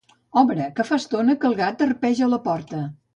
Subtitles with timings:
[0.41, 2.81] Obre, que fa estona que el gat arpeja la porta.